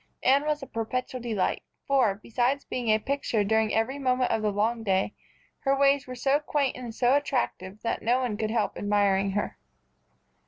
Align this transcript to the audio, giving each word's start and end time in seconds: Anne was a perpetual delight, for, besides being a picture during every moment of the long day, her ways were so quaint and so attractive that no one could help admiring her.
Anne 0.23 0.47
was 0.47 0.63
a 0.63 0.65
perpetual 0.65 1.21
delight, 1.21 1.61
for, 1.85 2.15
besides 2.15 2.65
being 2.65 2.89
a 2.89 2.97
picture 2.97 3.43
during 3.43 3.71
every 3.71 3.99
moment 3.99 4.31
of 4.31 4.41
the 4.41 4.49
long 4.51 4.81
day, 4.81 5.13
her 5.59 5.77
ways 5.77 6.07
were 6.07 6.15
so 6.15 6.39
quaint 6.39 6.75
and 6.75 6.95
so 6.95 7.13
attractive 7.15 7.79
that 7.83 8.01
no 8.01 8.19
one 8.19 8.35
could 8.35 8.49
help 8.49 8.75
admiring 8.75 9.33
her. 9.33 9.59